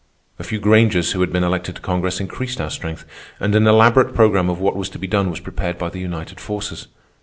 A 0.39 0.43
few 0.43 0.59
Grangers 0.59 1.11
who 1.11 1.21
had 1.21 1.31
been 1.31 1.43
elected 1.43 1.75
to 1.75 1.81
Congress 1.83 2.19
increased 2.19 2.59
our 2.59 2.71
strength, 2.71 3.05
and 3.39 3.53
an 3.53 3.67
elaborate 3.67 4.15
programme 4.15 4.49
of 4.49 4.59
what 4.59 4.75
was 4.75 4.89
to 4.89 4.97
be 4.97 5.05
done 5.05 5.29
was 5.29 5.39
prepared 5.39 5.77
by 5.77 5.89
the 5.89 5.99
united 5.99 6.39
forces. 6.39 6.87